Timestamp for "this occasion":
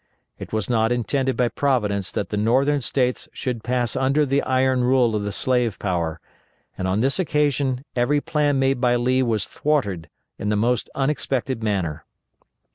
7.01-7.85